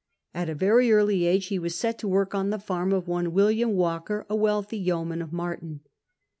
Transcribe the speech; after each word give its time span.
At 0.33 0.49
a 0.49 0.55
very 0.55 0.91
early 0.91 1.27
ago 1.27 1.39
he 1.39 1.59
was 1.59 1.75
set 1.75 1.99
to 1.99 2.07
work 2.07 2.33
on 2.33 2.49
the 2.49 2.57
farm 2.57 2.91
of 2.91 3.07
one 3.07 3.33
William 3.33 3.73
Walker, 3.73 4.25
a 4.31 4.35
wealthy 4.35 4.79
yeoman 4.79 5.21
of 5.21 5.29
Maiton. 5.29 5.81